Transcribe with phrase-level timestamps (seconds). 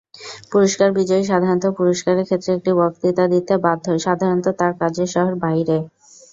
[0.51, 5.77] পুরস্কার বিজয়ী সাধারণত পুরস্কারের ক্ষেত্রে একটি বক্তৃতা দিতে বাধ্য, সাধারণত তার কাজের শহর বাইরে।